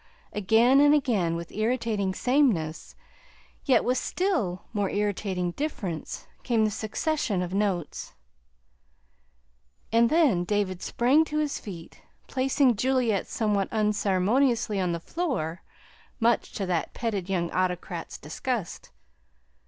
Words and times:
Again 0.33 0.81
and 0.81 0.95
again 0.95 1.35
with 1.35 1.51
irritating 1.51 2.15
sameness, 2.15 2.95
yet 3.65 3.85
with 3.85 3.99
a 3.99 4.01
still 4.01 4.63
more 4.73 4.89
irritating 4.89 5.51
difference, 5.51 6.25
came 6.41 6.65
the 6.65 6.71
succession 6.71 7.43
of 7.43 7.53
notes. 7.53 8.13
And 9.91 10.09
then 10.09 10.43
David 10.43 10.81
sprang 10.81 11.23
to 11.25 11.37
his 11.37 11.59
feet, 11.59 12.01
placing 12.25 12.77
Juliette 12.77 13.27
somewhat 13.27 13.71
unceremoniously 13.71 14.79
on 14.79 14.91
the 14.91 14.99
floor, 14.99 15.61
much 16.19 16.51
to 16.53 16.65
that 16.65 16.95
petted 16.95 17.29
young 17.29 17.51
autocrat's 17.51 18.17
disgust. 18.17 18.89